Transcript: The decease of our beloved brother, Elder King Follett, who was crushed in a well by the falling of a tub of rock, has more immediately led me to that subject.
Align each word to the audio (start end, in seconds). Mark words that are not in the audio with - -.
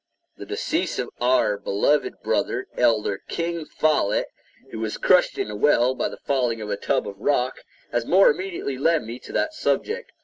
The 0.35 0.47
decease 0.47 0.97
of 0.97 1.11
our 1.21 1.59
beloved 1.59 2.23
brother, 2.23 2.65
Elder 2.75 3.21
King 3.27 3.65
Follett, 3.65 4.25
who 4.71 4.79
was 4.79 4.97
crushed 4.97 5.37
in 5.37 5.51
a 5.51 5.55
well 5.55 5.93
by 5.93 6.09
the 6.09 6.17
falling 6.17 6.59
of 6.59 6.71
a 6.71 6.75
tub 6.75 7.07
of 7.07 7.19
rock, 7.19 7.57
has 7.91 8.03
more 8.03 8.31
immediately 8.31 8.79
led 8.79 9.03
me 9.03 9.19
to 9.19 9.31
that 9.33 9.53
subject. 9.53 10.11